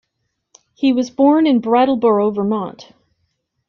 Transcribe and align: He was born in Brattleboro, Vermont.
He 0.73 0.93
was 0.93 1.11
born 1.11 1.45
in 1.45 1.59
Brattleboro, 1.59 2.31
Vermont. 2.31 2.91